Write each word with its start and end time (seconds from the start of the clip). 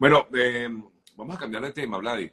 Bueno, 0.00 0.28
eh, 0.34 0.66
vamos 1.14 1.36
a 1.36 1.38
cambiar 1.38 1.62
de 1.62 1.72
tema, 1.72 1.98
Vladi. 1.98 2.32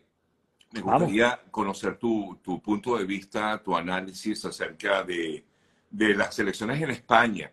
Me 0.72 0.80
gustaría 0.80 1.38
conocer 1.52 1.98
tu, 1.98 2.40
tu, 2.42 2.62
punto 2.62 2.98
de 2.98 3.04
vista, 3.04 3.62
tu 3.62 3.76
análisis 3.76 4.46
acerca 4.46 5.04
de, 5.04 5.44
de 5.90 6.16
las 6.16 6.40
elecciones 6.40 6.82
en 6.82 6.92
España, 6.92 7.52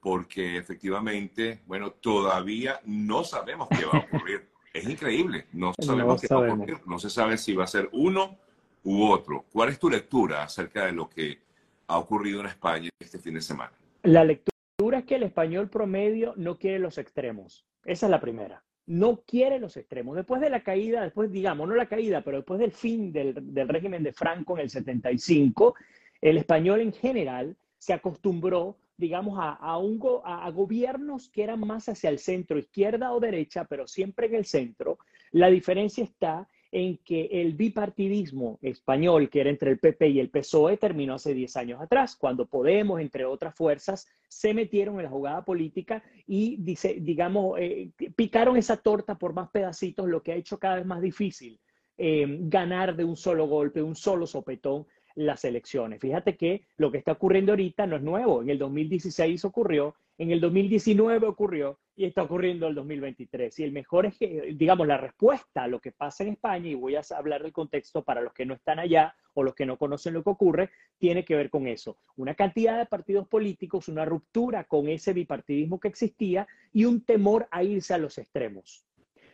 porque 0.00 0.56
efectivamente, 0.56 1.62
bueno, 1.66 1.90
todavía 1.90 2.80
no 2.84 3.24
sabemos 3.24 3.68
qué 3.68 3.84
va 3.86 3.98
a 3.98 4.06
ocurrir. 4.06 4.48
es 4.72 4.88
increíble, 4.88 5.48
no 5.52 5.74
sabemos 5.76 6.20
qué 6.20 6.32
va 6.32 6.46
a 6.46 6.54
ocurrir. 6.54 6.78
No 6.86 7.00
se 7.00 7.10
sabe 7.10 7.36
si 7.36 7.52
va 7.52 7.64
a 7.64 7.66
ser 7.66 7.88
uno 7.90 8.38
u 8.84 9.04
otro. 9.10 9.46
¿Cuál 9.52 9.70
es 9.70 9.80
tu 9.80 9.90
lectura 9.90 10.44
acerca 10.44 10.86
de 10.86 10.92
lo 10.92 11.08
que 11.08 11.40
ha 11.88 11.98
ocurrido 11.98 12.38
en 12.38 12.46
España 12.46 12.88
este 13.00 13.18
fin 13.18 13.34
de 13.34 13.40
semana? 13.40 13.72
La 14.04 14.22
lectura 14.22 14.98
es 14.98 15.04
que 15.06 15.16
el 15.16 15.24
español 15.24 15.68
promedio 15.68 16.34
no 16.36 16.56
quiere 16.56 16.78
los 16.78 16.98
extremos. 16.98 17.66
Esa 17.84 18.06
es 18.06 18.10
la 18.10 18.20
primera 18.20 18.62
no 18.86 19.22
quiere 19.26 19.58
los 19.58 19.76
extremos. 19.76 20.16
Después 20.16 20.40
de 20.40 20.50
la 20.50 20.62
caída, 20.62 21.02
después, 21.02 21.30
digamos, 21.30 21.68
no 21.68 21.74
la 21.74 21.86
caída, 21.86 22.22
pero 22.22 22.38
después 22.38 22.60
del 22.60 22.72
fin 22.72 23.12
del, 23.12 23.34
régimen 23.68 24.02
de 24.02 24.12
Franco 24.12 24.54
en 24.56 24.62
el 24.62 24.70
75, 24.70 25.74
el 26.20 26.38
español 26.38 26.80
en 26.80 26.92
general 26.92 27.56
se 27.78 27.92
acostumbró, 27.92 28.78
digamos, 28.96 29.38
a, 29.38 29.58
a, 29.60 29.74
a, 29.74 30.50
gobiernos 30.50 31.28
que 31.28 31.42
eran 31.42 31.60
más 31.60 31.88
hacia 31.88 32.10
el 32.10 32.18
centro, 32.18 32.58
izquierda 32.58 33.12
o 33.12 33.20
derecha, 33.20 33.64
pero 33.64 33.86
siempre 33.86 34.28
en 34.28 34.36
el 34.36 34.44
centro. 34.44 34.98
La 35.32 35.48
diferencia 35.48 36.04
está 36.04 36.48
en 36.72 36.98
que 36.98 37.26
el 37.30 37.54
bipartidismo 37.54 38.58
español, 38.62 39.28
que 39.30 39.40
era 39.40 39.50
entre 39.50 39.70
el 39.70 39.78
PP 39.78 40.08
y 40.08 40.20
el 40.20 40.30
PSOE, 40.30 40.76
terminó 40.76 41.14
hace 41.14 41.34
10 41.34 41.56
años 41.56 41.80
atrás, 41.80 42.16
cuando 42.16 42.46
Podemos, 42.46 43.00
entre 43.00 43.24
otras 43.24 43.54
fuerzas, 43.54 44.08
se 44.28 44.54
metieron 44.54 44.96
en 44.96 45.04
la 45.04 45.10
jugada 45.10 45.44
política 45.44 46.02
y, 46.26 46.56
dice, 46.58 46.98
digamos, 47.00 47.58
eh, 47.58 47.90
picaron 48.14 48.56
esa 48.56 48.76
torta 48.76 49.16
por 49.16 49.32
más 49.32 49.50
pedacitos, 49.50 50.08
lo 50.08 50.22
que 50.22 50.32
ha 50.32 50.36
hecho 50.36 50.58
cada 50.58 50.76
vez 50.76 50.86
más 50.86 51.00
difícil 51.00 51.60
eh, 51.98 52.26
ganar 52.42 52.94
de 52.94 53.04
un 53.04 53.16
solo 53.16 53.46
golpe, 53.46 53.82
un 53.82 53.96
solo 53.96 54.26
sopetón 54.26 54.86
las 55.16 55.44
elecciones. 55.44 56.00
Fíjate 56.00 56.36
que 56.36 56.66
lo 56.76 56.92
que 56.92 56.98
está 56.98 57.12
ocurriendo 57.12 57.52
ahorita 57.52 57.86
no 57.86 57.96
es 57.96 58.02
nuevo. 58.02 58.42
En 58.42 58.50
el 58.50 58.58
2016 58.58 59.44
ocurrió, 59.44 59.96
en 60.18 60.30
el 60.30 60.40
2019 60.40 61.26
ocurrió 61.26 61.80
y 61.96 62.04
está 62.04 62.22
ocurriendo 62.22 62.66
en 62.66 62.70
el 62.70 62.76
2023. 62.76 63.58
Y 63.58 63.64
el 63.64 63.72
mejor 63.72 64.06
es 64.06 64.18
que, 64.18 64.54
digamos, 64.54 64.86
la 64.86 64.98
respuesta 64.98 65.64
a 65.64 65.68
lo 65.68 65.80
que 65.80 65.92
pasa 65.92 66.22
en 66.22 66.30
España, 66.30 66.68
y 66.68 66.74
voy 66.74 66.94
a 66.96 67.02
hablar 67.16 67.42
del 67.42 67.52
contexto 67.52 68.04
para 68.04 68.20
los 68.20 68.34
que 68.34 68.44
no 68.44 68.54
están 68.54 68.78
allá 68.78 69.14
o 69.32 69.42
los 69.42 69.54
que 69.54 69.66
no 69.66 69.78
conocen 69.78 70.14
lo 70.14 70.22
que 70.22 70.30
ocurre, 70.30 70.70
tiene 70.98 71.24
que 71.24 71.34
ver 71.34 71.50
con 71.50 71.66
eso. 71.66 71.98
Una 72.16 72.34
cantidad 72.34 72.78
de 72.78 72.86
partidos 72.86 73.26
políticos, 73.26 73.88
una 73.88 74.04
ruptura 74.04 74.64
con 74.64 74.88
ese 74.88 75.14
bipartidismo 75.14 75.80
que 75.80 75.88
existía 75.88 76.46
y 76.72 76.84
un 76.84 77.02
temor 77.04 77.48
a 77.50 77.62
irse 77.62 77.94
a 77.94 77.98
los 77.98 78.18
extremos. 78.18 78.84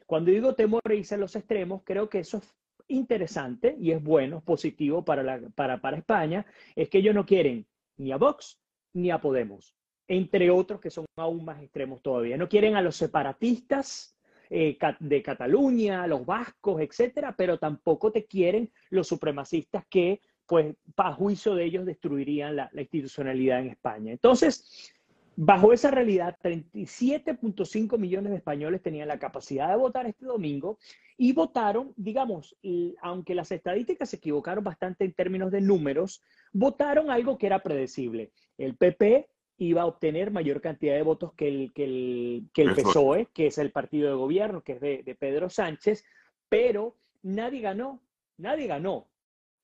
Cuando 0.06 0.30
digo 0.30 0.54
temor 0.54 0.82
a 0.84 0.94
irse 0.94 1.16
a 1.16 1.18
los 1.18 1.34
extremos, 1.34 1.82
creo 1.84 2.08
que 2.08 2.20
eso 2.20 2.38
es 2.38 2.54
interesante 2.88 3.76
y 3.78 3.90
es 3.92 4.02
bueno, 4.02 4.40
positivo 4.40 5.04
para, 5.04 5.40
para, 5.54 5.80
para 5.80 5.96
España, 5.96 6.46
es 6.74 6.88
que 6.88 6.98
ellos 6.98 7.14
no 7.14 7.26
quieren 7.26 7.66
ni 7.96 8.12
a 8.12 8.16
Vox 8.16 8.58
ni 8.94 9.10
a 9.10 9.20
Podemos, 9.20 9.74
entre 10.08 10.50
otros 10.50 10.80
que 10.80 10.90
son 10.90 11.06
aún 11.16 11.44
más 11.44 11.62
extremos 11.62 12.02
todavía. 12.02 12.36
No 12.36 12.48
quieren 12.48 12.76
a 12.76 12.82
los 12.82 12.96
separatistas 12.96 14.16
eh, 14.50 14.76
de 15.00 15.22
Cataluña, 15.22 16.06
los 16.06 16.26
vascos, 16.26 16.80
etcétera, 16.82 17.34
pero 17.36 17.58
tampoco 17.58 18.12
te 18.12 18.26
quieren 18.26 18.70
los 18.90 19.08
supremacistas 19.08 19.84
que, 19.88 20.20
pues, 20.46 20.74
a 20.96 21.12
juicio 21.14 21.54
de 21.54 21.64
ellos 21.64 21.86
destruirían 21.86 22.56
la, 22.56 22.68
la 22.72 22.82
institucionalidad 22.82 23.60
en 23.60 23.70
España. 23.70 24.12
Entonces, 24.12 24.92
Bajo 25.34 25.72
esa 25.72 25.90
realidad, 25.90 26.36
37.5 26.42 27.98
millones 27.98 28.30
de 28.30 28.36
españoles 28.36 28.82
tenían 28.82 29.08
la 29.08 29.18
capacidad 29.18 29.70
de 29.70 29.76
votar 29.76 30.06
este 30.06 30.26
domingo 30.26 30.78
y 31.16 31.32
votaron, 31.32 31.94
digamos, 31.96 32.56
aunque 33.00 33.34
las 33.34 33.50
estadísticas 33.50 34.10
se 34.10 34.16
equivocaron 34.16 34.62
bastante 34.62 35.04
en 35.04 35.14
términos 35.14 35.50
de 35.50 35.62
números, 35.62 36.22
votaron 36.52 37.10
algo 37.10 37.38
que 37.38 37.46
era 37.46 37.62
predecible. 37.62 38.30
El 38.58 38.76
PP 38.76 39.28
iba 39.56 39.82
a 39.82 39.86
obtener 39.86 40.30
mayor 40.30 40.60
cantidad 40.60 40.94
de 40.94 41.02
votos 41.02 41.32
que 41.34 41.48
el, 41.48 41.72
que 41.72 41.84
el, 41.84 42.50
que 42.52 42.62
el 42.62 42.74
PSOE, 42.74 43.28
que 43.32 43.46
es 43.46 43.58
el 43.58 43.70
partido 43.70 44.08
de 44.08 44.16
gobierno, 44.16 44.62
que 44.62 44.72
es 44.72 44.80
de, 44.80 45.02
de 45.02 45.14
Pedro 45.14 45.48
Sánchez, 45.48 46.04
pero 46.48 46.96
nadie 47.22 47.60
ganó, 47.60 48.02
nadie 48.36 48.66
ganó 48.66 49.08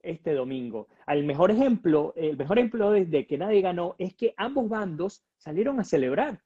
este 0.03 0.33
domingo. 0.33 0.89
El 1.07 1.25
mejor 1.25 1.51
ejemplo, 1.51 2.13
el 2.17 2.37
mejor 2.37 2.59
ejemplo 2.59 2.91
de, 2.91 3.27
que 3.27 3.39
nadie 3.39 3.61
ganó 3.61 3.95
es 3.99 4.15
que 4.15 4.35
ambos 4.37 4.69
bandos 4.69 5.25
salieron 5.37 5.81
a 5.81 5.85
celebrar. 5.85 6.41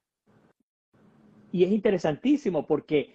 Y 1.50 1.64
es 1.64 1.70
interesantísimo 1.70 2.66
porque 2.66 3.14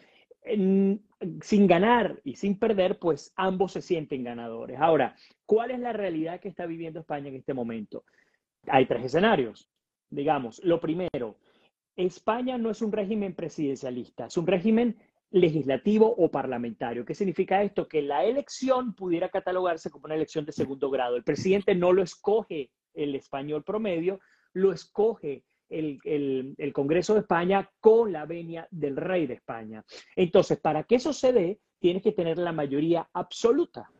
sin 1.42 1.68
ganar 1.68 2.22
y 2.24 2.36
sin 2.36 2.58
perder, 2.58 3.00
pues 3.00 3.34
ambos 3.36 3.74
se 3.74 3.81
sienten 3.81 4.24
ganadores. 4.24 4.80
Ahora, 4.80 5.16
¿cuál 5.46 5.72
es 5.72 5.80
la 5.80 5.94
realidad 5.94 6.40
que 6.40 6.47
está 6.47 6.66
viviendo 6.66 7.00
España 7.00 7.30
en 7.30 7.36
este 7.36 7.53
momento? 7.53 8.06
Hay 8.68 8.86
tres 8.86 9.06
escenarios. 9.06 9.70
Digamos, 10.09 10.64
lo 10.64 10.80
primero, 10.80 11.38
España 11.96 12.58
no 12.58 12.70
es 12.70 12.81
un 12.81 12.92
régimen 12.92 13.34
presidencialista, 13.34 14.28
es 14.28 14.38
un 14.38 14.47
régimen 14.47 14.97
legislativo 15.32 16.14
o 16.18 16.32
parlamentario. 16.32 17.06
¿Qué 17.06 17.14
significa 17.14 17.62
esto? 17.62 17.88
Que 17.88 18.02
la 18.02 18.24
elección 18.24 18.94
pudiera 18.94 19.30
catalogarse 19.30 19.90
como 19.90 20.06
una 20.06 20.16
elección 20.16 20.46
de 20.46 20.52
segundo 20.52 20.90
grado. 20.90 21.16
El 21.16 21.24
presidente 21.24 21.76
no 21.76 21.92
lo 21.92 22.02
escoge 22.02 22.72
el 22.94 23.16
español 23.16 23.64
promedio, 23.64 24.20
lo 24.54 24.72
escoge 24.72 25.44
el, 25.70 26.72
Congreso 26.74 27.14
de 27.14 27.22
España 27.22 27.70
con 27.80 28.12
la 28.12 28.26
venia 28.26 28.68
del 28.72 28.96
rey 28.96 29.28
de 29.28 29.36
España. 29.36 29.84
Entonces, 30.16 30.60
para 30.60 30.84
que 30.84 30.96
eso 30.96 31.14
se 31.14 31.34
dé, 31.34 31.59
tienes 31.80 32.02
que 32.02 32.14
tener 32.14 32.38
la 32.38 32.52
mayoría 32.52 33.09
absoluta. 33.14 33.92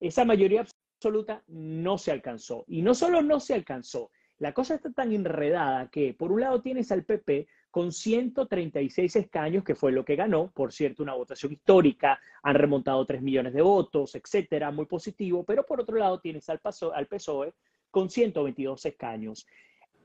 Esa 0.00 0.24
mayoría 0.24 0.64
absoluta 0.96 1.42
no 1.48 1.98
se 1.98 2.12
alcanzó. 2.12 2.64
Y 2.68 2.82
no 2.82 2.94
solo 2.94 3.22
no 3.22 3.40
se 3.40 3.54
alcanzó, 3.54 4.10
la 4.38 4.54
cosa 4.54 4.76
está 4.76 4.92
tan 4.92 5.12
enredada 5.12 5.88
que 5.90 6.14
por 6.14 6.30
un 6.30 6.40
lado 6.40 6.62
tienes 6.62 6.92
al 6.92 7.04
PP 7.04 7.48
con 7.70 7.92
136 7.92 9.16
escaños, 9.16 9.64
que 9.64 9.74
fue 9.74 9.92
lo 9.92 10.04
que 10.04 10.16
ganó, 10.16 10.50
por 10.54 10.72
cierto, 10.72 11.02
una 11.02 11.14
votación 11.14 11.52
histórica, 11.52 12.18
han 12.42 12.54
remontado 12.54 13.04
3 13.04 13.22
millones 13.22 13.52
de 13.52 13.62
votos, 13.62 14.14
etcétera, 14.14 14.70
muy 14.70 14.86
positivo, 14.86 15.44
pero 15.44 15.64
por 15.64 15.80
otro 15.80 15.96
lado 15.96 16.20
tienes 16.20 16.48
al, 16.48 16.60
al 16.94 17.06
PSOE 17.06 17.54
con 17.90 18.10
122 18.10 18.86
escaños. 18.86 19.46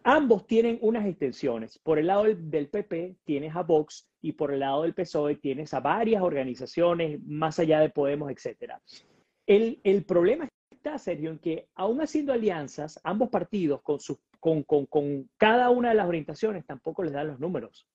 Ambos 0.05 0.45
tienen 0.45 0.79
unas 0.81 1.05
extensiones. 1.05 1.79
Por 1.79 1.97
el 1.97 2.07
lado 2.07 2.25
del, 2.25 2.69
PP 2.69 3.15
tienes 3.23 3.55
a 3.55 3.63
Vox 3.63 4.09
y 4.21 4.33
por 4.33 4.53
el 4.53 4.59
lado 4.59 4.83
del 4.83 4.93
PSOE 4.93 5.37
tienes 5.37 5.73
a 5.73 5.79
varias 5.79 6.21
organizaciones, 6.21 7.23
más 7.23 7.57
allá 7.59 7.79
de 7.79 7.89
Podemos, 7.89 8.29
etcétera. 8.29 8.81
El, 9.47 9.79
el 9.83 10.03
problema 10.03 10.49
está, 10.69 10.97
Sergio, 10.97 11.31
en 11.31 11.39
que 11.39 11.69
aún 11.75 12.01
haciendo 12.01 12.33
alianzas, 12.33 12.99
ambos 13.05 13.29
partidos 13.29 13.81
con 13.81 14.01
sus 14.01 14.17
con, 14.43 15.29
cada 15.37 15.69
una 15.69 15.89
de 15.89 15.95
las 15.95 16.07
orientaciones 16.07 16.65
tampoco 16.65 17.03
les 17.03 17.13
dan 17.13 17.27
los 17.27 17.39
números. 17.39 17.87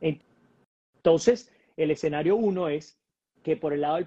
Entonces, 0.00 1.52
el 1.76 1.90
escenario 1.90 2.36
uno 2.36 2.68
es 2.68 2.98
que 3.42 3.56
por 3.56 3.72
el 3.72 3.80
lado 3.80 3.96
del 3.96 4.06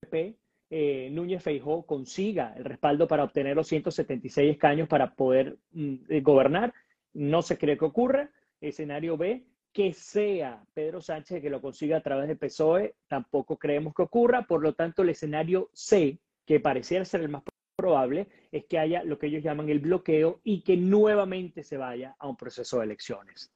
PP, 0.00 0.36
eh, 0.70 1.08
Núñez 1.10 1.42
Feijó 1.42 1.84
consiga 1.84 2.54
el 2.56 2.64
respaldo 2.64 3.08
para 3.08 3.24
obtener 3.24 3.56
los 3.56 3.66
176 3.66 4.52
escaños 4.52 4.88
para 4.88 5.14
poder 5.14 5.58
mm, 5.72 5.94
eh, 6.08 6.20
gobernar. 6.20 6.72
No 7.12 7.42
se 7.42 7.58
cree 7.58 7.76
que 7.76 7.84
ocurra. 7.84 8.30
Escenario 8.60 9.16
B, 9.16 9.44
que 9.72 9.92
sea 9.92 10.62
Pedro 10.74 11.00
Sánchez 11.00 11.42
que 11.42 11.50
lo 11.50 11.60
consiga 11.60 11.96
a 11.96 12.02
través 12.02 12.28
de 12.28 12.36
PSOE, 12.36 12.94
tampoco 13.08 13.56
creemos 13.56 13.94
que 13.94 14.02
ocurra. 14.02 14.42
Por 14.42 14.62
lo 14.62 14.74
tanto, 14.74 15.02
el 15.02 15.08
escenario 15.08 15.70
C, 15.72 16.20
que 16.46 16.60
pareciera 16.60 17.04
ser 17.04 17.22
el 17.22 17.28
más 17.28 17.42
probable 17.80 18.26
es 18.52 18.64
que 18.66 18.78
haya 18.78 19.02
lo 19.04 19.18
que 19.18 19.28
ellos 19.28 19.42
llaman 19.42 19.68
el 19.68 19.80
bloqueo 19.80 20.40
y 20.44 20.60
que 20.62 20.76
nuevamente 20.76 21.62
se 21.62 21.76
vaya 21.76 22.14
a 22.18 22.28
un 22.28 22.36
proceso 22.36 22.78
de 22.78 22.84
elecciones. 22.84 23.50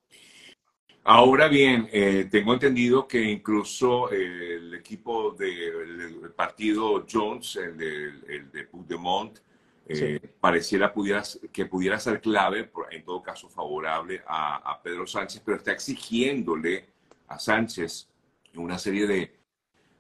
Ahora 1.07 1.49
bien, 1.49 1.87
eh, 1.93 2.29
tengo 2.31 2.55
entendido 2.55 3.07
que 3.07 3.23
incluso 3.23 4.11
el 4.11 4.73
equipo 4.73 5.33
del 5.33 6.33
partido 6.35 7.05
Jones, 7.11 7.57
el 7.57 7.77
de, 7.77 8.05
el 8.29 8.51
de 8.51 8.65
Puigdemont, 8.65 9.39
eh, 9.87 10.19
pareciera 10.41 10.95
pudiera, 10.95 11.23
que 11.53 11.67
pudiera 11.67 11.99
ser 11.99 12.23
clave, 12.23 12.71
en 12.91 13.05
todo 13.05 13.23
caso 13.23 13.51
favorable 13.51 14.23
a, 14.27 14.73
a 14.73 14.83
Pedro 14.83 15.07
Sánchez, 15.07 15.43
pero 15.45 15.59
está 15.59 15.73
exigiéndole 15.73 16.87
a 17.29 17.39
Sánchez 17.39 18.09
una 18.57 18.79
serie 18.79 19.07
de, 19.07 19.44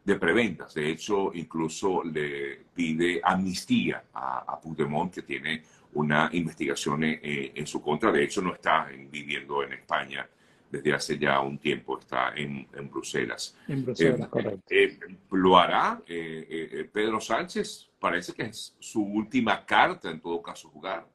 de 0.04 0.16
preventas. 0.16 0.74
De 0.74 0.90
hecho, 0.90 1.32
incluso 1.34 2.04
le 2.04 2.58
pide 2.74 3.20
amnistía 3.24 4.04
a, 4.12 4.40
a 4.52 4.60
Puigdemont, 4.60 5.12
que 5.14 5.22
tiene 5.22 5.62
una 5.94 6.28
investigación 6.32 7.04
eh, 7.04 7.52
en 7.54 7.66
su 7.66 7.80
contra. 7.80 8.12
De 8.12 8.24
hecho, 8.24 8.42
no 8.42 8.54
está 8.54 8.88
viviendo 9.10 9.62
en 9.62 9.72
España 9.72 10.28
desde 10.70 10.92
hace 10.92 11.18
ya 11.18 11.40
un 11.40 11.58
tiempo, 11.58 11.98
está 12.00 12.34
en, 12.34 12.66
Bruselas. 12.90 13.56
En 13.68 13.84
Bruselas, 13.84 14.20
eh, 14.20 14.28
correcto. 14.28 14.62
Eh, 14.68 14.98
¿Lo 15.30 15.56
hará 15.56 16.02
Pedro 16.04 17.20
Sánchez? 17.20 17.90
Parece 17.98 18.32
que 18.32 18.42
es 18.42 18.76
su 18.80 19.02
última 19.02 19.64
carta, 19.64 20.10
en 20.10 20.20
todo 20.20 20.42
caso, 20.42 20.68
jugar. 20.68 21.06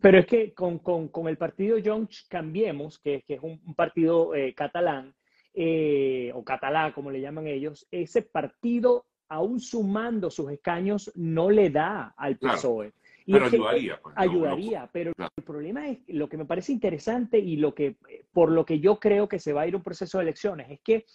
Pero 0.00 0.18
es 0.18 0.26
que 0.26 0.54
con, 0.54 0.78
con, 0.78 1.08
con 1.08 1.28
el 1.28 1.36
partido 1.36 1.76
Junts 1.84 2.24
Cambiemos, 2.28 2.98
que, 2.98 3.22
que 3.26 3.34
es 3.34 3.40
un, 3.42 3.60
partido 3.74 4.32
catalán, 4.56 5.14
eh, 5.54 6.32
o 6.34 6.44
catalá, 6.44 6.92
como 6.92 7.10
le 7.10 7.20
llaman 7.20 7.46
ellos, 7.46 7.86
ese 7.90 8.22
partido, 8.22 9.06
aún 9.28 9.60
sumando 9.60 10.30
sus 10.30 10.50
escaños, 10.50 11.12
no 11.14 11.50
le 11.50 11.70
da 11.70 12.14
al 12.16 12.38
PSOE. 12.38 12.92
Y 13.24 13.32
pero 13.32 13.46
ayudaría. 13.46 14.00
Pues, 14.02 14.14
ayudaría, 14.18 14.90
pero 14.92 15.12
el 15.18 15.44
problema 15.44 15.88
es, 15.88 15.98
lo 16.08 16.28
que 16.28 16.36
me 16.36 16.44
parece 16.44 16.72
interesante 16.72 17.38
y 17.38 17.56
lo 17.56 17.74
que, 17.74 17.96
por 18.32 18.50
lo 18.50 18.64
que 18.64 18.80
yo 18.80 18.98
creo 18.98 19.28
que 19.28 19.38
se 19.38 19.52
va 19.52 19.62
a 19.62 19.66
ir 19.66 19.76
un 19.76 19.82
proceso 19.82 20.18
de 20.18 20.24
elecciones, 20.24 20.70
es 20.70 20.80
que 20.80 21.06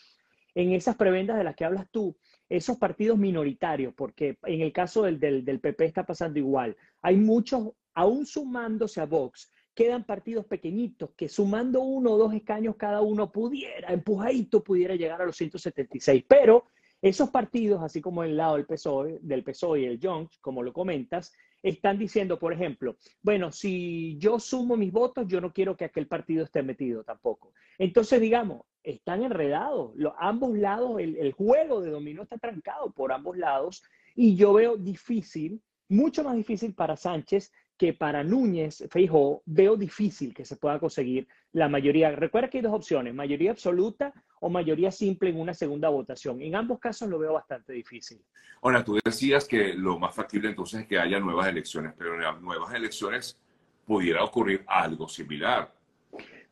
en 0.56 0.72
esas 0.72 0.96
prebendas 0.96 1.38
de 1.38 1.44
las 1.44 1.56
que 1.56 1.66
hablas 1.66 1.88
tú, 1.92 2.16
esos 2.50 2.78
partidos 2.78 3.18
minoritarios, 3.18 3.94
porque 3.94 4.38
en 4.44 4.62
el 4.62 4.72
caso 4.72 5.04
del, 5.04 5.20
del, 5.20 5.44
del 5.44 5.60
PP 5.60 5.86
está 5.86 6.06
pasando 6.06 6.40
igual, 6.40 6.76
hay 7.02 7.18
muchos, 7.18 7.72
aún 7.94 8.26
sumándose 8.26 9.02
a 9.02 9.06
Vox, 9.06 9.52
quedan 9.78 10.06
partidos 10.06 10.44
pequeñitos 10.48 11.12
que 11.16 11.30
sumando 11.30 11.82
uno 11.82 12.14
o 12.14 12.18
dos 12.18 12.34
escaños 12.34 12.76
cada 12.78 13.02
uno 13.02 13.32
pudiera, 13.32 13.94
empujadito, 13.94 14.64
pudiera 14.64 14.96
llegar 14.96 15.22
a 15.22 15.26
los 15.28 15.38
176. 15.38 16.26
Pero 16.28 16.66
esos 17.00 17.30
partidos, 17.30 17.84
así 17.84 18.02
como 18.02 18.24
el 18.24 18.36
lado 18.36 18.56
del 18.56 18.66
PSOE, 18.66 19.20
del 19.22 19.44
PSOE 19.44 19.82
y 19.82 19.86
el 19.86 20.00
Junts, 20.02 20.40
como 20.40 20.64
lo 20.64 20.74
comentas, 20.74 21.32
están 21.62 22.00
diciendo, 22.00 22.40
por 22.40 22.54
ejemplo, 22.54 22.98
bueno, 23.22 23.52
si 23.52 24.18
yo 24.18 24.40
sumo 24.40 24.76
mis 24.78 24.92
votos, 24.92 25.28
yo 25.28 25.40
no 25.42 25.54
quiero 25.54 25.78
que 25.78 25.86
aquel 25.86 26.08
partido 26.08 26.46
esté 26.46 26.64
metido 26.64 27.04
tampoco. 27.04 27.54
Entonces, 27.78 28.20
digamos, 28.20 28.64
están 28.82 29.22
enredados. 29.22 29.92
Los, 29.96 30.14
ambos 30.18 30.58
lados, 30.58 31.00
el, 31.00 31.18
el 31.18 31.34
juego 31.34 31.82
de 31.82 31.92
dominó 31.92 32.24
está 32.24 32.40
trancado 32.40 32.90
por 32.94 33.12
ambos 33.12 33.38
lados 33.38 33.84
y 34.16 34.36
yo 34.36 34.54
veo 34.54 34.76
difícil, 34.76 35.62
mucho 35.88 36.24
más 36.24 36.36
difícil 36.36 36.74
para 36.74 36.98
Sánchez 36.98 37.52
que 37.78 37.94
para 37.94 38.24
Núñez, 38.24 38.84
Feijóo, 38.90 39.44
veo 39.46 39.78
difícil 39.78 40.34
que 40.34 40.46
se 40.46 40.56
pueda 40.56 40.80
conseguir 40.80 41.28
la 41.54 41.70
mayoría. 41.70 42.12
Recuerda 42.12 42.50
que 42.50 42.58
hay 42.58 42.64
dos 42.64 42.74
opciones, 42.74 43.14
mayoría 43.14 43.52
absoluta 43.52 44.14
o 44.40 44.50
mayoría 44.50 44.92
simple 44.92 45.30
en 45.30 45.40
una 45.40 45.54
segunda 45.54 45.90
votación. 45.90 46.42
En 46.42 46.56
ambos 46.56 46.80
casos 46.80 47.08
lo 47.10 47.20
veo 47.20 47.34
bastante 47.34 47.74
difícil. 47.74 48.20
Ahora, 48.62 48.84
tú 48.84 49.00
decías 49.04 49.46
que 49.46 49.74
lo 49.74 50.00
más 50.00 50.16
factible 50.16 50.50
entonces 50.50 50.82
es 50.82 50.88
que 50.88 50.98
haya 50.98 51.20
nuevas 51.20 51.48
elecciones, 51.48 51.94
pero 51.98 52.16
en 52.16 52.22
las 52.22 52.42
nuevas 52.42 52.74
elecciones 52.74 53.38
pudiera 53.86 54.24
ocurrir 54.24 54.64
algo 54.68 55.08
similar. 55.08 55.72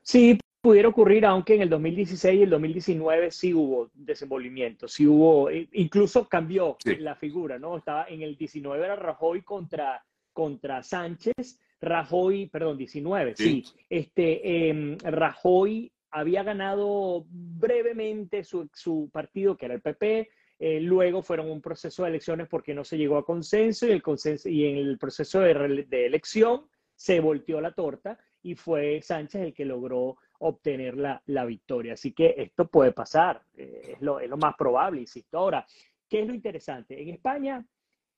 Sí, 0.02 0.38
pudiera 0.62 0.90
ocurrir, 0.90 1.26
aunque 1.26 1.56
en 1.56 1.62
el 1.62 1.70
2016 1.70 2.40
y 2.40 2.44
el 2.44 2.50
2019 2.50 3.32
sí 3.32 3.54
hubo 3.54 3.90
desenvolvimiento, 3.94 4.88
sí 4.88 5.06
hubo, 5.06 5.50
e, 5.50 5.68
incluso 5.74 6.28
cambió 6.28 6.78
la 7.00 7.16
figura, 7.16 7.60
¿no? 7.60 7.78
Estaba 7.78 8.06
en 8.08 8.22
el 8.22 8.36
19 8.36 8.84
era 8.84 8.96
Rajoy 8.96 9.42
contra 9.42 10.04
contra 10.36 10.84
Sánchez, 10.84 11.58
Rajoy, 11.80 12.48
perdón, 12.50 12.78
19, 12.78 13.36
sí, 13.38 13.64
este, 13.90 14.68
em, 14.70 14.98
Rajoy 14.98 15.90
había 16.12 16.44
ganado 16.44 17.26
brevemente 17.30 18.44
su, 18.44 19.10
partido, 19.14 19.56
que 19.56 19.66
era 19.66 19.76
el 19.76 19.82
PP, 19.82 20.30
eh, 20.60 20.80
luego 20.82 21.24
fueron 21.24 21.50
un 21.50 21.62
proceso 21.62 22.04
de 22.04 22.10
elecciones 22.10 22.50
porque 22.50 22.74
no 22.74 22.84
se 22.84 22.98
llegó 22.98 23.18
a 23.18 23.26
consenso 23.26 23.88
y, 23.88 23.92
el 23.92 24.02
consenso, 24.02 24.50
y 24.50 24.66
en 24.66 24.76
el 24.76 24.98
proceso 24.98 25.40
de, 25.40 25.86
de 25.88 26.06
elección 26.06 26.66
se 26.96 27.22
volteó 27.22 27.62
la 27.62 27.72
torta 27.72 28.20
y 28.44 28.56
fue 28.56 29.02
Sánchez 29.02 29.42
el 29.42 29.54
que 29.54 29.66
logró 29.66 30.18
obtener 30.40 30.98
la, 30.98 31.22
la 31.28 31.46
victoria. 31.46 31.94
Así 31.94 32.12
que 32.12 32.36
esto 32.38 32.68
puede 32.68 32.92
pasar, 32.92 33.42
eh, 33.56 33.94
es, 33.94 34.02
lo, 34.02 34.20
es, 34.20 34.30
lo, 34.30 34.38
más 34.38 34.56
probable, 34.58 35.02
insisto. 35.02 35.38
Ahora, 35.38 35.66
¿qué 36.10 36.22
es 36.22 36.28
lo 36.28 36.34
interesante? 36.34 37.02
En 37.02 37.10
España 37.10 37.66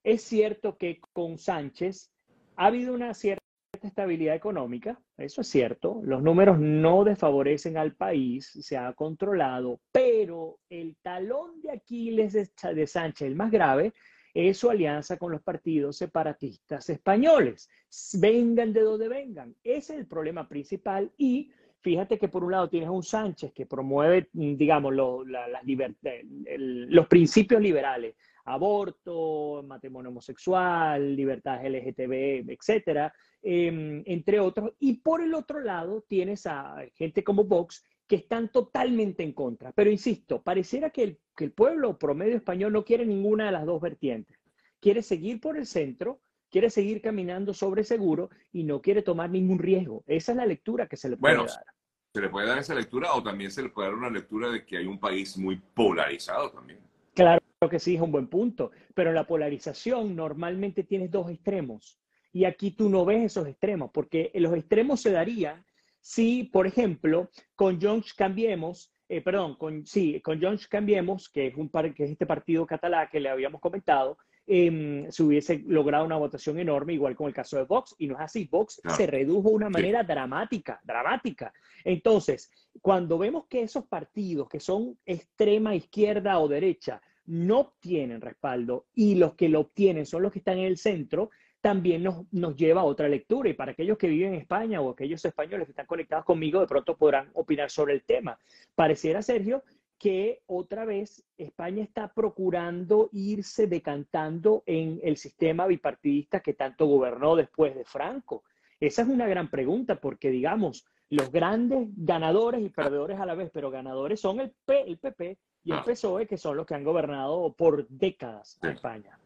es 0.07 0.21
cierto 0.21 0.77
que 0.77 1.01
con 1.12 1.38
Sánchez 1.38 2.09
ha 2.56 2.68
habido 2.68 2.94
una 2.94 3.13
cierta 3.13 3.44
estabilidad 3.81 4.36
económica, 4.36 4.98
eso 5.18 5.42
es 5.42 5.50
cierto, 5.50 6.00
los 6.01 6.24
números 6.24 6.57
no 6.59 7.04
desfavorecen 7.04 7.75
al 7.75 7.94
país, 7.94 8.50
se 8.62 8.77
ha 8.77 8.94
controlado, 8.94 9.81
pero 9.92 10.59
el 10.69 10.95
talón 11.01 11.62
de 11.62 11.71
Aquiles 11.71 12.33
de, 12.33 12.88
Sánchez, 12.88 13.27
el 13.27 13.36
más 13.36 13.51
grave, 13.51 13.94
es 14.33 14.57
su 14.57 14.69
alianza 14.69 15.18
con 15.18 15.33
los 15.33 15.42
partidos 15.42 15.98
separatistas 15.98 16.89
españoles. 16.89 17.69
Vengan 18.13 18.71
de 18.71 18.81
donde 18.81 19.09
vengan. 19.09 19.56
Ese 19.62 19.94
es 19.94 20.00
el 20.00 20.07
problema 20.07 20.48
principal 20.48 21.12
y 21.18 21.51
fíjate 21.81 22.18
que 22.18 22.30
por 22.30 22.45
un 22.45 22.54
lado 22.54 22.69
tienes 22.69 22.88
a 22.88 22.94
un 22.94 23.04
Sánchez 23.04 23.51
que 23.51 23.65
promueve, 23.65 24.30
digamos, 24.31 24.95
los 24.95 27.07
principios 27.07 27.62
liberales, 27.62 28.15
aborto, 28.47 29.63
matrimonio 29.63 30.09
homosexual, 30.09 31.15
libertad 31.15 31.65
LGTB, 31.65 32.49
etcétera, 32.49 33.13
em, 33.41 34.01
entre 34.05 34.39
otros. 34.39 34.73
Y 34.79 35.01
por 35.01 35.21
el 35.21 35.33
otro 35.33 35.59
lado 35.59 36.03
tienes 36.07 36.45
a 36.47 36.77
gente 36.95 37.23
como 37.23 37.44
Vox 37.44 37.83
que 38.07 38.15
están 38.15 38.49
totalmente 38.49 39.23
en 39.23 39.33
contra. 39.33 39.71
Pero 39.73 39.91
insisto, 39.91 40.41
pareciera 40.41 40.89
que 40.89 41.03
el, 41.03 41.19
que 41.35 41.44
el 41.44 41.51
pueblo 41.51 41.97
promedio 41.97 42.38
español 42.38 42.71
no 42.71 42.85
quiere 42.85 43.05
ninguna 43.05 43.47
de 43.47 43.51
las 43.51 43.65
dos 43.65 43.81
vertientes. 43.81 44.39
Quiere 44.79 45.01
seguir 45.01 45.41
por 45.41 45.57
el 45.57 45.65
centro, 45.65 46.21
quiere 46.49 46.69
seguir 46.69 47.01
caminando 47.01 47.53
sobre 47.53 47.83
seguro 47.83 48.29
y 48.53 48.63
no 48.63 48.81
quiere 48.81 49.01
tomar 49.01 49.29
ningún 49.29 49.59
riesgo. 49.59 50.03
Esa 50.07 50.31
es 50.31 50.38
la 50.38 50.45
lectura 50.45 50.88
que 50.88 50.95
se 50.95 51.09
le 51.09 51.17
puede 51.17 51.35
bueno, 51.35 51.51
dar. 51.51 51.65
Se 52.13 52.21
le 52.21 52.29
puede 52.29 52.47
dar 52.47 52.57
esa 52.59 52.73
lectura 52.73 53.13
o 53.13 53.21
también 53.21 53.51
se 53.51 53.61
le 53.61 53.69
puede 53.69 53.89
dar 53.89 53.97
una 53.97 54.09
lectura 54.09 54.49
de 54.49 54.65
que 54.65 54.77
hay 54.77 54.85
un 54.85 54.99
país 54.99 55.38
muy 55.38 55.57
polarizado 55.57 56.49
también. 56.51 56.79
Claro, 57.13 57.41
Creo 57.59 57.71
que 57.71 57.80
sí 57.80 57.95
es 57.95 58.01
un 58.01 58.12
buen 58.12 58.27
punto, 58.27 58.69
pero 58.94 59.09
en 59.09 59.15
la 59.15 59.25
polarización 59.25 60.15
normalmente 60.15 60.83
tienes 60.83 61.09
dos 61.09 61.31
extremos 61.31 62.00
y 62.31 62.45
aquí 62.45 62.69
tú 62.69 62.88
no 62.88 63.04
ves 63.04 63.25
esos 63.25 63.48
extremos, 63.48 63.89
porque 63.92 64.30
los 64.36 64.54
extremos 64.54 65.01
se 65.01 65.12
darían 65.12 65.65
si, 66.00 66.44
por 66.44 66.68
ejemplo, 66.68 67.31
con 67.56 67.81
Junts 67.81 68.13
Cambiemos, 68.13 68.94
eh, 69.09 69.21
perdón, 69.21 69.56
con, 69.56 69.88
sí, 69.88 70.21
con 70.21 70.39
Junts 70.39 70.68
Cambiemos, 70.68 71.30
que 71.30 71.48
es, 71.48 71.56
un 71.56 71.69
que 71.69 72.04
es 72.04 72.12
este 72.12 72.27
partido 72.27 72.68
catalán 72.68 73.07
que 73.12 73.19
le 73.19 73.30
habíamos 73.30 73.59
comentado, 73.59 74.19
eh, 74.45 75.07
se 75.09 75.24
hubiese 75.24 75.63
logrado 75.65 76.06
una 76.06 76.18
votación 76.18 76.59
enorme, 76.59 76.94
igual 76.94 77.15
con 77.15 77.27
el 77.27 77.33
caso 77.33 77.57
de 77.57 77.63
Vox, 77.63 77.95
y 77.98 78.06
no 78.06 78.13
es 78.13 78.21
así. 78.21 78.48
Vox 78.50 78.80
se 78.95 79.07
redujo 79.07 79.50
de 79.50 79.56
una 79.56 79.69
manera 79.69 80.04
dramática, 80.04 80.80
dramática. 80.83 81.51
Entonces, 81.83 82.51
cuando 82.83 83.18
vemos 83.18 83.48
que 83.48 83.63
esos 83.63 83.88
partidos 83.88 84.48
que 84.48 84.59
son 84.59 84.95
extrema 85.07 85.74
izquierda 85.74 86.39
o 86.39 86.48
derecha 86.48 87.01
no 87.27 87.59
obtienen 87.59 88.21
respaldo 88.21 88.88
y 88.95 89.15
los 89.15 89.35
que 89.35 89.50
lo 89.50 89.62
obtienen 89.62 90.06
son 90.06 90.24
los 90.24 90.31
que 90.31 90.39
están 90.39 90.57
en 90.57 90.65
el 90.65 90.77
centro, 90.77 91.29
también 91.62 92.03
nos, 92.03 92.25
nos, 92.31 92.56
lleva 92.56 92.81
a 92.81 92.85
otra 92.85 93.09
lectura. 93.09 93.50
Y 93.50 93.53
para 93.53 93.71
aquellos 93.71 93.97
que 93.97 94.07
viven 94.07 94.33
en 94.33 94.41
España 94.41 94.81
o 94.81 94.91
aquellos 94.91 95.24
españoles 95.24 95.65
que 95.65 95.71
están 95.71 95.85
conectados 95.85 96.25
conmigo, 96.25 96.59
de 96.59 96.68
pronto 96.68 96.97
podrán 96.97 97.29
opinar 97.33 97.69
sobre 97.69 97.94
el 97.94 98.03
tema. 98.03 98.39
Pareciera, 98.75 99.21
Sergio, 99.21 99.63
que 99.97 100.41
otra 100.45 100.85
vez 100.85 101.24
España 101.38 101.83
está 101.83 102.13
procurando 102.13 103.09
irse 103.12 103.68
decantando 103.68 104.63
en 104.66 104.99
el 105.04 105.18
sistema 105.18 105.66
bipartidista 105.66 106.40
que 106.40 106.54
tanto 106.54 106.85
gobernó 106.85 107.35
después 107.35 107.75
de 107.75 107.83
Franco. 107.83 108.44
Esa 108.80 109.01
es 109.01 109.07
una 109.07 109.28
gran 109.28 109.49
pregunta 109.49 109.99
porque, 109.99 110.30
digamos, 110.30 110.85
los 111.09 111.31
grandes 111.31 111.87
ganadores 111.95 112.61
y 112.61 112.69
perdedores 112.69 113.19
a 113.19 113.25
la 113.25 113.33
vez, 113.33 113.49
pero 113.51 113.71
ganadores 113.71 114.19
son 114.19 114.40
el, 114.40 114.54
P, 114.66 114.81
el 114.81 114.97
PP 114.97 115.37
y 115.68 115.71
el 115.74 115.80
ah. 115.80 115.83
PSOE, 115.83 116.26
que 116.26 116.38
son 116.38 116.56
los 116.56 116.66
que 116.66 116.76
han 116.76 116.83
gobernado 116.86 117.52
por 117.52 117.86
décadas 117.90 118.57
en 118.64 118.69
España. 118.69 119.19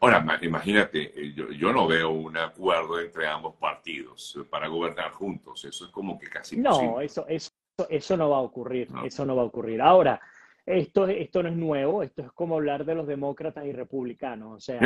Ahora, 0.00 0.26
imagínate, 0.42 1.12
eh, 1.14 1.32
yo, 1.32 1.72
no 1.72 1.86
veo 1.86 2.10
un 2.10 2.36
acuerdo 2.36 2.98
entre 2.98 3.28
ambos 3.28 3.54
partidos 3.54 4.36
para 4.50 4.66
gobernar 4.66 5.12
juntos. 5.12 5.64
Eso 5.64 5.84
es 5.84 5.92
como 5.92 6.18
que 6.18 6.26
casi 6.26 6.56
No, 6.56 7.00
eso, 7.00 7.24
eso, 7.28 7.52
eso 7.88 8.16
no 8.16 8.30
va 8.30 8.38
a 8.38 8.40
ocurrir. 8.40 8.88
Eso 9.04 9.24
no 9.24 9.36
va 9.36 9.42
a 9.42 9.44
ocurrir. 9.44 9.80
Ahora, 9.80 10.20
esto, 10.66 11.06
esto 11.06 11.44
no 11.44 11.48
es 11.48 11.54
nuevo, 11.56 12.02
esto 12.02 12.22
es 12.22 12.32
como 12.32 12.56
hablar 12.56 12.84
de 12.84 12.96
los 12.96 13.06
demócratas 13.06 13.64
y 13.64 13.70
republicanos. 13.70 14.56
O 14.56 14.60
sea, 14.60 14.80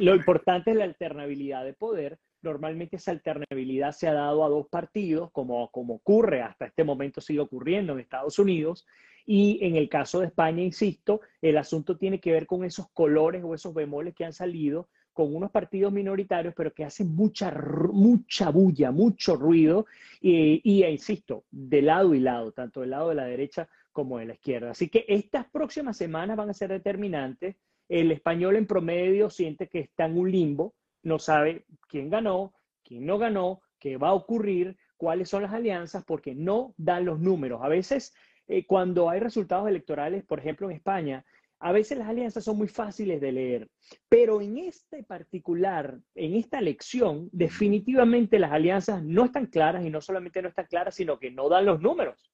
lo 0.00 0.14
importante 0.14 0.70
es 0.70 0.78
la 0.78 0.84
alternabilidad 0.84 1.62
de 1.62 1.74
poder. 1.74 2.18
Normalmente 2.40 2.96
esa 2.96 3.10
alternabilidad 3.10 3.92
se 3.92 4.08
ha 4.08 4.14
dado 4.14 4.46
a 4.46 4.48
dos 4.48 4.66
partidos, 4.68 5.30
como, 5.30 5.70
como 5.70 5.96
ocurre 5.96 6.40
hasta 6.40 6.64
este 6.64 6.84
momento, 6.84 7.20
sigue 7.20 7.40
ocurriendo 7.40 7.92
en 7.92 8.00
Estados 8.00 8.38
Unidos, 8.38 8.86
y 9.26 9.58
en 9.64 9.76
el 9.76 9.88
caso 9.88 10.20
de 10.20 10.26
España, 10.26 10.62
insisto, 10.62 11.20
el 11.40 11.56
asunto 11.56 11.96
tiene 11.96 12.20
que 12.20 12.32
ver 12.32 12.46
con 12.46 12.64
esos 12.64 12.88
colores 12.92 13.42
o 13.44 13.54
esos 13.54 13.74
bemoles 13.74 14.14
que 14.14 14.24
han 14.24 14.32
salido 14.32 14.88
con 15.12 15.34
unos 15.34 15.50
partidos 15.50 15.92
minoritarios, 15.92 16.54
pero 16.56 16.72
que 16.72 16.84
hacen 16.84 17.14
mucha, 17.14 17.52
mucha 17.92 18.50
bulla, 18.50 18.90
mucho 18.90 19.36
ruido, 19.36 19.86
y, 20.20 20.60
y, 20.64 20.84
insisto, 20.84 21.44
de 21.50 21.82
lado 21.82 22.14
y 22.14 22.20
lado, 22.20 22.52
tanto 22.52 22.80
del 22.80 22.90
lado 22.90 23.10
de 23.10 23.16
la 23.16 23.26
derecha 23.26 23.68
como 23.92 24.18
de 24.18 24.26
la 24.26 24.34
izquierda. 24.34 24.70
Así 24.70 24.88
que 24.88 25.04
estas 25.08 25.48
próximas 25.50 25.96
semanas 25.96 26.36
van 26.36 26.50
a 26.50 26.54
ser 26.54 26.70
determinantes. 26.70 27.56
El 27.88 28.10
español 28.10 28.56
en 28.56 28.66
promedio 28.66 29.28
siente 29.28 29.68
que 29.68 29.80
está 29.80 30.06
en 30.06 30.18
un 30.18 30.30
limbo, 30.30 30.74
no 31.02 31.18
sabe 31.18 31.66
quién 31.88 32.08
ganó, 32.08 32.54
quién 32.82 33.04
no 33.04 33.18
ganó, 33.18 33.60
qué 33.78 33.98
va 33.98 34.08
a 34.08 34.14
ocurrir, 34.14 34.76
cuáles 34.96 35.28
son 35.28 35.42
las 35.42 35.52
alianzas, 35.52 36.04
porque 36.04 36.34
no 36.34 36.74
dan 36.78 37.04
los 37.04 37.20
números. 37.20 37.60
A 37.62 37.68
veces 37.68 38.14
eh, 38.48 38.66
cuando 38.66 39.08
hay 39.08 39.20
resultados 39.20 39.68
electorales, 39.68 40.24
por 40.24 40.38
ejemplo 40.38 40.68
en 40.68 40.76
España, 40.76 41.24
a 41.60 41.70
veces 41.70 41.96
las 41.96 42.08
alianzas 42.08 42.42
son 42.42 42.58
muy 42.58 42.66
fáciles 42.66 43.20
de 43.20 43.30
leer, 43.30 43.68
pero 44.08 44.40
en 44.40 44.58
este 44.58 45.04
particular, 45.04 45.96
en 46.16 46.34
esta 46.34 46.58
elección, 46.58 47.28
definitivamente 47.30 48.40
las 48.40 48.50
alianzas 48.50 49.02
no 49.04 49.26
están 49.26 49.46
claras 49.46 49.84
y 49.86 49.90
no 49.90 50.00
solamente 50.00 50.42
no 50.42 50.48
están 50.48 50.66
claras, 50.66 50.96
sino 50.96 51.20
que 51.20 51.30
no 51.30 51.48
dan 51.48 51.66
los 51.66 51.80
números. 51.80 52.32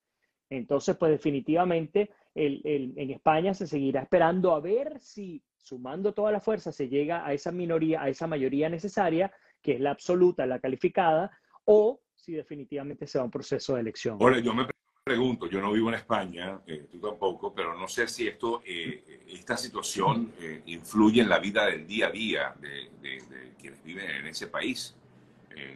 Entonces, 0.49 0.97
pues 0.97 1.13
definitivamente 1.13 2.11
en 2.35 3.11
España 3.11 3.53
se 3.53 3.67
seguirá 3.67 4.01
esperando 4.01 4.55
a 4.55 4.61
ver 4.61 4.99
si 5.01 5.43
sumando 5.57 6.15
toda 6.15 6.33
la 6.33 6.41
fuerza 6.41 6.73
se 6.73 6.89
llega 6.89 7.27
a 7.27 7.35
esa 7.35 7.53
minoría, 7.53 8.03
a 8.03 8.09
esa 8.09 8.27
mayoría 8.27 8.71
necesaria, 8.71 9.31
que 9.61 9.73
es 9.73 9.81
la 9.81 9.91
absoluta, 9.91 10.47
la 10.47 10.59
calificada, 10.59 11.31
o 11.65 12.01
si 12.15 12.33
definitivamente 12.33 13.07
se 13.07 13.19
va 13.19 13.23
a 13.23 13.25
un 13.27 13.31
proceso 13.31 13.75
de 13.75 13.83
elección. 13.83 14.17
Ahora, 14.21 14.39
yo 14.39 14.55
me 14.55 14.65
pregunto, 15.09 15.47
yo 15.49 15.63
no 15.63 15.73
vivo 15.73 15.89
en 15.89 15.95
España, 15.95 16.61
eh, 16.67 16.87
tú 16.93 16.99
tampoco, 16.99 17.55
pero 17.55 17.75
no 17.75 17.89
sé 17.89 18.07
si 18.09 18.29
esto, 18.29 18.61
eh, 18.67 19.25
esta 19.29 19.57
situación 19.57 20.33
eh, 20.39 20.61
influye 20.67 21.23
en 21.23 21.31
la 21.31 21.39
vida 21.39 21.65
del 21.65 21.87
día 21.87 22.09
a 22.09 22.11
día 22.11 22.55
de, 22.61 22.91
de 23.01 23.55
quienes 23.59 23.83
viven 23.83 24.11
en 24.11 24.27
ese 24.27 24.49
país. 24.49 24.95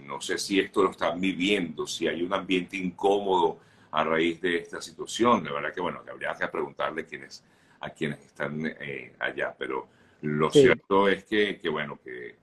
no 0.04 0.20
sé 0.20 0.36
si 0.36 0.60
esto 0.60 0.82
lo 0.82 0.90
están 0.90 1.18
viviendo, 1.18 1.86
si 1.86 2.06
hay 2.06 2.22
un 2.22 2.32
ambiente 2.34 2.76
incómodo 2.76 3.58
a 3.90 4.04
raíz 4.04 4.38
de 4.40 4.58
esta 4.58 4.82
situación. 4.82 5.44
La 5.44 5.52
verdad 5.52 5.72
que, 5.72 5.80
bueno, 5.80 6.02
habría 6.10 6.34
que 6.34 6.48
preguntarle 6.48 7.06
quiénes, 7.06 7.42
a 7.80 7.90
quienes 7.90 8.20
están 8.20 8.66
eh, 8.66 9.14
allá, 9.18 9.54
pero 9.58 9.88
lo 10.20 10.50
cierto 10.50 11.08
es 11.08 11.24
que, 11.24 11.58
que 11.58 11.68
bueno, 11.70 11.98
que, 12.04 12.36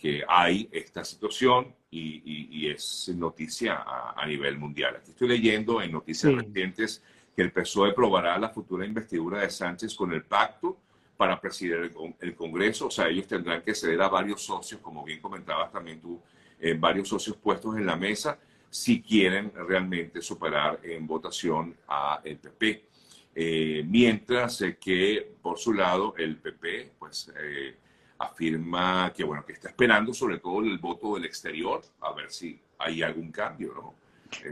que, 0.00 0.22
hay 0.26 0.68
esta 0.72 1.04
situación 1.04 1.74
y, 1.90 2.22
y, 2.24 2.68
es 2.68 3.10
noticia 3.14 3.84
a, 3.84 4.26
nivel 4.26 4.58
mundial. 4.58 4.96
Aquí 4.96 5.10
estoy 5.10 5.28
leyendo 5.28 5.82
en 5.82 5.92
noticias 5.92 6.32
recientes 6.32 7.02
que 7.34 7.42
el 7.42 7.52
PSOE 7.52 7.92
probará 7.92 8.38
la 8.38 8.48
futura 8.50 8.86
investidura 8.86 9.40
de 9.40 9.50
Sánchez 9.50 9.94
con 9.94 10.12
el 10.12 10.24
pacto 10.24 10.78
para 11.16 11.40
presidir 11.40 11.92
el, 12.20 12.34
Congreso. 12.34 12.86
O 12.86 12.90
sea, 12.90 13.08
ellos 13.08 13.26
tendrán 13.26 13.62
que 13.62 13.74
ceder 13.74 14.00
a 14.00 14.08
varios 14.08 14.42
socios, 14.42 14.80
como 14.80 15.04
bien 15.04 15.20
comentabas 15.20 15.70
también 15.70 16.00
tú, 16.00 16.20
eh, 16.58 16.74
varios 16.78 17.08
socios 17.08 17.36
puestos 17.36 17.76
en 17.76 17.86
la 17.86 17.96
mesa 17.96 18.38
si 18.70 19.02
quieren 19.02 19.52
realmente 19.68 20.22
superar 20.22 20.80
en 20.82 21.06
votación 21.06 21.76
a 21.88 22.20
el 22.24 22.38
PP. 22.38 22.84
Eh, 23.34 23.84
mientras 23.86 24.62
que 24.80 25.34
por 25.40 25.58
su 25.58 25.72
lado 25.72 26.14
el 26.16 26.36
PP 26.36 26.92
pues 26.98 27.32
eh, 27.40 27.76
afirma 28.20 29.12
que 29.14 29.24
bueno 29.24 29.44
que 29.44 29.54
está 29.54 29.68
esperando 29.68 30.12
sobre 30.12 30.38
todo 30.38 30.60
el 30.60 30.78
voto 30.78 31.14
del 31.14 31.24
exterior 31.24 31.80
a 32.00 32.12
ver 32.12 32.30
si 32.30 32.60
hay 32.78 33.02
algún 33.02 33.30
cambio, 33.32 33.74
¿no? 33.74 33.94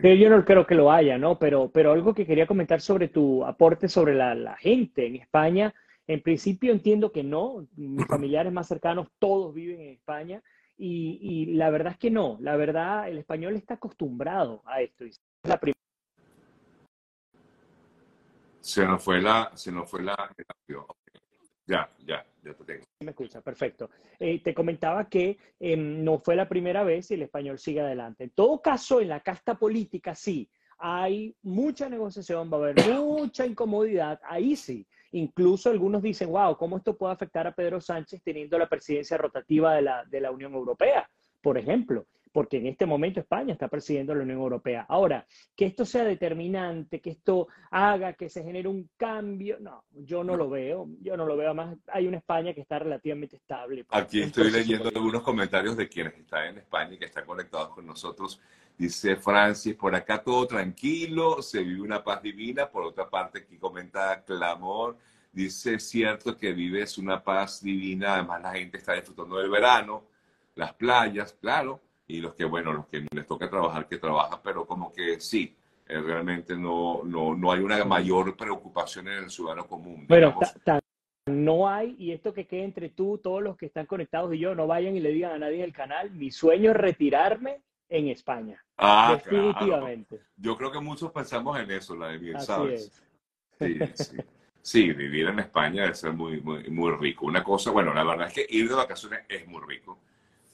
yo 0.03 0.29
no 0.29 0.45
creo 0.45 0.67
que 0.67 0.75
lo 0.75 0.91
haya, 0.91 1.19
¿no? 1.19 1.39
Pero, 1.39 1.71
pero 1.71 1.93
algo 1.93 2.13
que 2.13 2.27
quería 2.27 2.49
comentar 2.49 2.81
sobre 2.81 3.07
tu 3.07 3.45
aporte 3.45 3.89
sobre 3.89 4.13
la, 4.15 4.35
la 4.35 4.57
gente 4.57 5.07
en 5.07 5.15
España. 5.15 5.73
En 6.09 6.21
principio 6.21 6.73
entiendo 6.73 7.13
que 7.13 7.23
no. 7.23 7.65
Mis 7.77 8.05
familiares 8.09 8.53
más 8.53 8.67
cercanos 8.67 9.07
todos 9.21 9.55
viven 9.55 9.81
en 9.81 9.91
España 9.91 10.43
y, 10.79 11.47
la 11.55 11.71
verdad 11.71 11.93
es 11.93 11.99
que 11.99 12.11
no, 12.11 12.39
la 12.41 12.57
verdad 12.57 13.09
el 13.09 13.19
español 13.19 13.57
está 13.57 13.75
acostumbrado 13.75 14.63
a 14.65 14.81
esto. 14.81 15.05
la 15.43 15.61
Se 18.61 18.87
nos 18.87 19.03
fue 19.03 19.21
la, 19.21 19.51
se 19.55 19.73
nos 19.73 19.91
fue 19.91 20.03
la, 20.03 20.15
ya, 21.69 21.89
ya, 22.07 22.25
ya 22.43 22.55
te 22.55 22.65
tengo. 22.65 22.85
Me 23.01 23.11
escucha, 23.11 23.41
perfecto. 23.41 23.91
Eh, 24.19 24.43
te 24.43 24.55
comentaba 24.55 25.09
que 25.09 25.39
em, 25.61 26.03
no 26.03 26.19
fue 26.19 26.35
la 26.35 26.49
primera 26.49 26.83
vez 26.83 27.11
y 27.11 27.15
el 27.15 27.23
español 27.23 27.59
sigue 27.59 27.81
adelante. 27.81 28.25
En 28.25 28.31
todo 28.31 28.61
caso, 28.61 29.01
en 29.01 29.09
la 29.09 29.21
casta 29.21 29.57
política 29.57 30.15
sí, 30.15 30.51
hay 30.79 31.37
mucha 31.43 31.89
negociación, 31.89 32.51
va 32.51 32.57
a 32.57 32.61
haber 32.61 32.89
mucha 32.89 33.47
incomodidad, 33.47 34.19
ahí 34.25 34.57
sí. 34.57 34.87
Incluso 35.13 35.71
algunos 35.71 36.03
dicen, 36.03 36.31
wow, 36.31 36.57
¿cómo 36.57 36.79
esto 36.79 36.97
puede 36.97 37.13
afectar 37.13 37.47
a 37.47 37.55
Pedro 37.55 37.81
Sánchez 37.81 38.23
teniendo 38.23 38.59
la 38.59 38.69
presidencia 38.69 39.17
rotativa 39.17 39.75
de 39.75 39.83
la, 39.83 40.05
de 40.05 40.21
la 40.21 40.31
Unión 40.31 40.55
Europea, 40.55 41.09
por 41.41 41.59
ejemplo? 41.59 42.07
Porque 42.38 42.59
en 42.59 42.68
este 42.68 42.87
momento 42.87 43.18
España 43.18 43.52
está 43.52 43.66
presidiendo 43.66 44.14
la 44.14 44.23
Unión 44.23 44.38
Europea. 44.38 44.87
Ahora, 44.88 45.26
que 45.57 45.66
esto 45.66 45.85
sea 45.85 46.04
determinante, 46.04 47.00
que 47.00 47.11
esto 47.11 47.49
haga 47.68 48.12
que 48.12 48.28
se 48.28 48.45
genere 48.45 48.68
un 48.68 48.88
cambio, 48.97 49.57
no, 49.59 49.83
yo 49.90 50.23
no, 50.23 50.37
lo 50.37 50.49
veo. 50.49 50.88
Yo 51.00 51.16
no 51.16 51.26
lo 51.26 51.37
veo. 51.37 51.49
Además, 51.49 51.76
hay 51.88 52.07
una 52.07 52.18
España 52.18 52.54
que 52.54 52.61
está 52.61 52.78
relativamente 52.78 53.35
estable. 53.35 53.85
Aquí 53.90 54.23
estoy 54.23 54.52
leyendo 54.52 54.88
algunos 54.88 55.25
comentarios 55.25 55.76
de 55.76 55.88
quienes 55.88 56.14
están 56.14 56.47
en 56.47 56.59
España 56.59 56.95
y 56.95 56.99
que 56.99 57.07
están 57.07 57.26
conectados 57.26 57.71
con 57.71 57.85
nosotros. 57.85 58.40
Dice 58.76 59.16
Francis, 59.16 59.75
por 59.75 59.97
acá 59.97 60.23
todo 60.23 60.47
tranquilo, 60.47 61.42
se 61.42 61.64
vive 61.64 61.80
una 61.80 62.04
paz 62.04 62.23
divina. 62.23 62.71
Por 62.71 62.85
otra 62.85 63.11
parte, 63.11 63.40
aquí 63.40 63.59
comenta 63.59 64.23
Clamor, 64.23 64.97
dice, 65.33 65.75
es 65.75 65.88
cierto 65.88 66.37
que 66.37 66.52
vives 66.52 66.99
una 66.99 67.21
paz 67.21 67.61
divina, 67.61 68.14
además 68.14 68.42
la 68.42 68.52
gente 68.52 68.78
está 68.78 68.92
disfrutando 68.92 69.38
del 69.38 69.50
verano, 69.50 70.04
las 70.54 70.73
playas, 70.75 71.33
claro, 71.33 71.80
y 72.09 72.21
los 72.21 72.35
que, 72.35 72.45
bueno, 72.47 72.73
los 72.73 72.87
que 72.87 73.07
les 73.15 73.27
toca 73.27 73.50
trabajar, 73.50 73.87
que 73.87 73.99
trabajan, 73.99 74.41
pero 74.43 74.67
como 74.67 74.93
que 74.93 75.21
sí, 75.21 75.55
eh, 75.87 76.00
realmente 76.00 76.57
no, 76.57 77.03
no, 77.05 77.37
no 77.37 77.53
hay 77.53 77.61
una 77.61 77.85
mayor 77.85 78.35
preocupación 78.35 79.09
en 79.09 79.25
el 79.25 79.31
ciudadano 79.31 79.67
común. 79.67 80.07
Bueno, 80.09 80.38
no 81.27 81.69
hay, 81.69 81.95
y 81.99 82.12
esto 82.12 82.33
que 82.33 82.47
quede 82.47 82.65
entre 82.65 82.88
tú, 82.88 83.19
todos 83.19 83.43
los 83.43 83.59
que 83.59 83.67
están 83.67 83.85
conectados 83.85 84.35
y 84.35 84.38
yo, 84.38 84.55
no 84.55 84.67
vayan 84.67 84.97
y 84.97 85.00
le 85.00 85.11
digan 85.11 85.33
a 85.33 85.38
nadie 85.38 85.59
en 85.59 85.65
el 85.65 85.73
canal, 85.75 86.11
mi 86.11 86.31
sueño 86.31 86.71
es 86.71 86.77
retirarme 86.79 87.61
en 87.91 88.09
España. 88.09 88.65
Ah, 88.79 89.19
Definitivamente. 89.23 90.21
Yo 90.37 90.57
creo 90.57 90.73
que 90.73 90.81
muchos 90.81 91.12
pensamos 91.12 91.59
en 91.61 91.71
eso, 91.71 91.95
la 91.95 92.09
de 92.09 92.19
bien, 92.19 92.41
¿sabes? 92.41 93.03
Sí, 93.59 93.79
sí. 93.95 94.17
sí, 94.62 94.93
vivir 94.95 95.27
en 95.27 95.41
España 95.41 95.83
debe 95.83 95.95
ser 95.95 96.15
muy, 96.15 96.41
muy, 96.41 96.71
muy 96.71 96.93
rico. 96.93 97.27
Una 97.27 97.45
cosa, 97.45 97.71
bueno, 97.71 97.93
la 97.93 98.05
verdad 98.05 98.29
es 98.29 98.33
que 98.33 98.47
ir 98.49 98.67
de 98.67 98.75
vacaciones 98.75 99.21
es 99.29 99.47
muy 99.47 99.61
rico, 99.67 99.99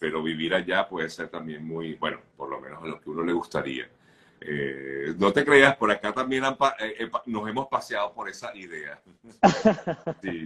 pero 0.05 0.23
vivir 0.23 0.53
allá 0.53 0.87
puede 0.87 1.09
ser 1.09 1.29
también 1.29 1.67
muy, 1.67 1.95
bueno, 1.95 2.19
por 2.37 2.51
lo 2.51 2.61
menos 2.61 2.83
a 2.83 2.87
lo 2.87 3.01
que 3.01 3.09
uno 3.09 3.25
le 3.25 3.33
gustaría. 3.33 3.89
Eh, 4.39 5.15
no 5.19 5.33
te 5.33 5.47
creas, 5.47 5.79
por 5.79 5.91
acá 5.91 6.13
también 6.13 6.45
eh, 6.45 6.95
eh, 6.99 7.11
nos 7.25 7.49
hemos 7.49 7.69
paseado 7.69 8.13
por 8.13 8.29
esa 8.29 8.55
idea. 8.55 9.01
sí, 10.23 10.45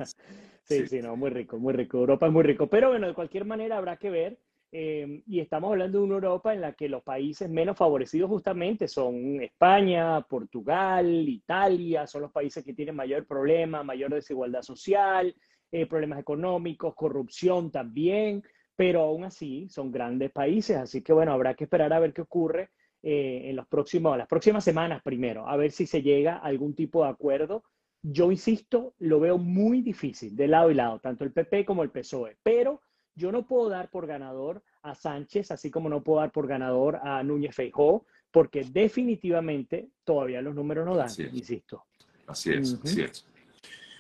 sí, 0.63 0.87
sí, 0.87 1.03
no, 1.03 1.17
muy 1.17 1.31
rico, 1.31 1.59
muy 1.59 1.73
rico. 1.73 1.99
Europa 1.99 2.27
es 2.27 2.33
muy 2.33 2.45
rico, 2.45 2.69
pero 2.69 2.91
bueno, 2.91 3.09
de 3.09 3.15
cualquier 3.15 3.47
manera 3.47 3.79
habrá 3.79 3.97
que 3.97 4.11
ver 4.11 4.39
eh, 4.71 5.23
y 5.27 5.41
estamos 5.41 5.73
hablando 5.73 5.99
de 5.99 6.05
una 6.05 6.15
Europa 6.15 6.55
en 6.55 6.61
la 6.61 6.75
que 6.75 6.89
los 6.89 7.03
países 7.03 7.51
menos 7.51 7.77
favorecidos 7.77 8.31
justamente 8.31 8.87
son 8.87 9.43
España, 9.43 10.21
Portugal, 10.21 11.29
Italia, 11.29 12.07
son 12.07 12.23
los 12.23 12.31
países 12.31 12.63
que 12.63 12.75
tienen 12.75 12.95
mayor 12.95 13.27
problema, 13.27 13.83
mayor 13.83 14.15
desigualdad 14.15 14.63
social, 14.63 15.35
eh, 15.73 15.87
problemas 15.87 16.21
económicos, 16.21 16.95
corrupción 16.95 17.73
también, 17.73 18.45
pero 18.79 19.03
aún 19.03 19.25
así 19.25 19.69
son 19.69 19.91
grandes 19.91 20.31
países, 20.31 20.77
así 20.77 21.03
que 21.03 21.13
bueno, 21.13 21.33
habrá 21.33 21.55
que 21.55 21.65
esperar 21.65 21.93
a 21.93 21.99
ver 21.99 22.13
qué 22.13 22.21
ocurre 22.21 22.71
eh, 23.03 23.47
en 23.47 23.57
los 23.57 23.67
próximos, 23.67 24.17
las 24.17 24.29
próximas 24.29 24.63
semanas 24.63 25.03
primero, 25.03 25.49
a 25.49 25.57
ver 25.57 25.73
si 25.73 25.85
se 25.85 26.01
llega 26.01 26.37
a 26.37 26.43
algún 26.43 26.77
tipo 26.77 27.03
de 27.03 27.11
acuerdo. 27.11 27.65
Yo 28.03 28.31
insisto, 28.31 28.95
lo 29.01 29.19
veo 29.19 29.37
muy 29.37 29.83
difícil 29.83 30.37
de 30.37 30.47
lado 30.47 30.71
y 30.71 30.75
lado, 30.75 31.01
tanto 31.01 31.25
el 31.25 31.33
PP 31.33 31.65
como 31.65 31.83
el 31.83 31.91
PSOE, 31.91 32.37
pero 32.41 32.81
yo 33.17 33.33
no 33.33 33.49
puedo 33.49 33.69
dar 33.69 33.91
por 33.91 34.07
ganador 34.07 34.63
a 34.83 34.95
Sánchez, 34.95 35.51
así 35.51 35.73
como 35.73 35.89
no 35.89 36.05
puedo 36.05 36.21
dar 36.21 36.31
por 36.31 36.47
ganador 36.47 37.01
a 37.03 37.21
Núñez 37.25 37.57
Feijó, 37.57 38.07
porque 38.31 38.63
definitivamente 38.63 39.89
todavía 40.05 40.41
los 40.41 40.55
números 40.55 40.87
no 40.87 40.95
dan, 40.95 41.11
insisto. 41.33 41.87
Así 42.29 42.53
es, 42.53 42.79
así 42.85 43.01
es. 43.01 43.27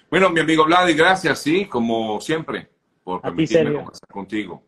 Bueno, 0.09 0.31
mi 0.31 0.39
amigo 0.39 0.65
Vladi, 0.65 0.95
gracias, 0.95 1.41
sí, 1.41 1.65
como 1.65 2.21
siempre, 2.21 2.69
por 3.03 3.21
permitirme 3.21 3.75
conversar 3.75 4.09
contigo. 4.09 4.68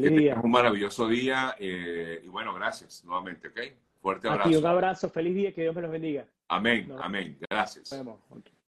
Feliz 0.00 0.18
día. 0.18 0.40
un 0.42 0.50
maravilloso 0.50 1.08
día 1.08 1.54
eh, 1.58 2.20
y 2.24 2.28
bueno, 2.28 2.54
gracias 2.54 3.04
nuevamente, 3.04 3.48
¿ok? 3.48 3.60
Fuerte 4.00 4.28
abrazo. 4.28 4.58
un 4.58 4.66
abrazo, 4.66 5.08
feliz 5.10 5.34
día, 5.34 5.52
que 5.52 5.62
Dios 5.62 5.74
me 5.74 5.82
los 5.82 5.90
bendiga. 5.90 6.26
Amén, 6.48 6.90
amén. 7.00 7.38
Gracias. 7.48 7.94